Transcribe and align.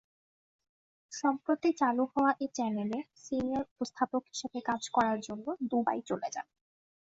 সম্প্রতি 1.11 1.69
চালু 1.81 2.03
হওয়া 2.13 2.31
এ 2.39 2.47
চ্যানেলে 2.55 2.99
সিনিয়র 3.23 3.65
উপস্থাপক 3.73 4.21
হিসেবে 4.31 4.59
কাজ 4.69 4.81
করার 4.95 5.17
জন্য 5.27 5.45
দুবাই 5.69 5.99
চলে 6.09 6.27
যান। 6.35 6.47